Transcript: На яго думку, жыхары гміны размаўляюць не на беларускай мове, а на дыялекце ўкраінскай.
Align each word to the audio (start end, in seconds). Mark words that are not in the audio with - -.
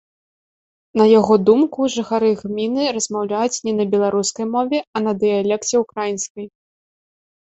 На 1.01 1.05
яго 1.19 1.35
думку, 1.49 1.79
жыхары 1.95 2.31
гміны 2.41 2.83
размаўляюць 2.97 3.61
не 3.67 3.73
на 3.83 3.87
беларускай 3.95 4.45
мове, 4.57 4.79
а 4.95 5.07
на 5.09 5.17
дыялекце 5.25 5.75
ўкраінскай. 5.87 6.45